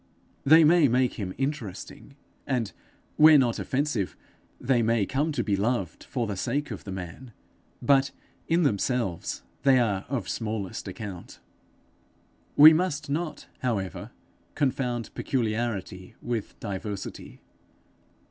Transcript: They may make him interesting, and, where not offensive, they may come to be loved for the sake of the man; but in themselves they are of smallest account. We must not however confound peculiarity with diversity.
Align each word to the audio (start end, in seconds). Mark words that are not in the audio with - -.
They 0.43 0.63
may 0.63 0.87
make 0.87 1.13
him 1.19 1.35
interesting, 1.37 2.15
and, 2.47 2.71
where 3.17 3.37
not 3.37 3.59
offensive, 3.59 4.17
they 4.59 4.81
may 4.81 5.05
come 5.05 5.31
to 5.33 5.43
be 5.43 5.55
loved 5.55 6.03
for 6.05 6.25
the 6.25 6.35
sake 6.35 6.71
of 6.71 6.85
the 6.85 6.91
man; 6.91 7.33
but 7.83 8.09
in 8.47 8.63
themselves 8.63 9.43
they 9.61 9.77
are 9.77 10.05
of 10.09 10.27
smallest 10.27 10.87
account. 10.87 11.39
We 12.55 12.73
must 12.73 13.11
not 13.11 13.45
however 13.59 14.09
confound 14.55 15.13
peculiarity 15.13 16.15
with 16.19 16.59
diversity. 16.59 17.39